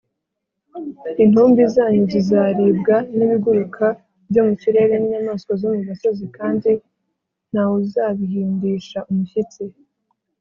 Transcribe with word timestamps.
Intumbi 1.23 1.61
zanyu 1.75 2.03
zizaribwa 2.11 2.95
n’ibiguruka 3.15 3.85
byo 4.29 4.41
mu 4.47 4.53
kirere 4.61 4.93
n’inyamaswa 4.97 5.51
zo 5.59 5.67
mu 5.73 5.79
gasozi, 5.87 6.25
kandi 6.37 6.71
nta 7.51 7.63
wuzabihindisha 7.69 8.99
umushyitsi.“ 9.09 9.63